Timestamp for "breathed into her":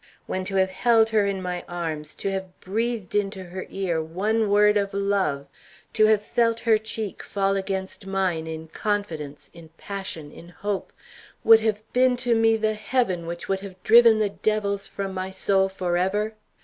2.59-3.67